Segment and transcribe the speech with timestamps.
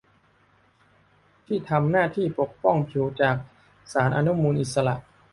[1.45, 3.35] ที่ทำหน้าที่ปกป้องผิวจาก
[3.91, 4.95] สารอนุมูลอิสระ